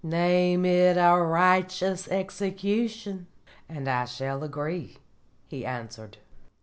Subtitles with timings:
[0.03, 3.27] "Name it a righteous execution,
[3.69, 4.97] and I shall agree,"
[5.47, 6.17] he answered.